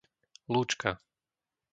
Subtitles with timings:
[0.53, 0.91] Lúčka